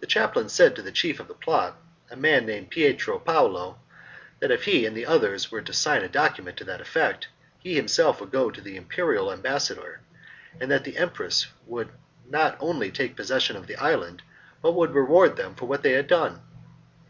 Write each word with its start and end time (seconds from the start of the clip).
The 0.00 0.06
chaplain 0.06 0.50
said 0.50 0.76
to 0.76 0.82
the 0.82 0.92
chief 0.92 1.18
of 1.18 1.26
the 1.26 1.32
plot, 1.32 1.78
a 2.10 2.16
man 2.16 2.44
named 2.44 2.68
Pietro 2.70 3.18
Paolo, 3.18 3.80
that 4.40 4.50
if 4.50 4.64
he 4.64 4.84
and 4.84 4.94
the 4.94 5.06
others 5.06 5.50
would 5.50 5.74
sign 5.74 6.02
a 6.04 6.08
document 6.10 6.58
to 6.58 6.64
that 6.64 6.82
effect, 6.82 7.28
he 7.58 7.74
himself 7.74 8.20
would 8.20 8.30
go 8.30 8.50
to 8.50 8.60
the 8.60 8.76
imperial 8.76 9.32
ambassador, 9.32 10.00
and 10.60 10.70
that 10.70 10.84
the 10.84 10.98
Empress 10.98 11.46
would 11.64 11.88
not 12.28 12.58
only 12.60 12.90
take 12.90 13.16
possession 13.16 13.56
of 13.56 13.66
the 13.66 13.76
island, 13.76 14.20
but 14.60 14.72
would 14.72 14.92
reward 14.92 15.36
them 15.36 15.54
for 15.54 15.64
what 15.64 15.82
they 15.82 15.92
had 15.92 16.08
done. 16.08 16.42